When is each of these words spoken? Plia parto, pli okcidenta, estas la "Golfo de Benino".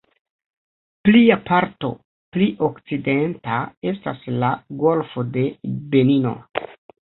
Plia 1.07 1.35
parto, 1.49 1.91
pli 2.37 2.47
okcidenta, 2.69 3.61
estas 3.93 4.27
la 4.47 4.51
"Golfo 4.87 5.29
de 5.39 5.47
Benino". 5.95 6.37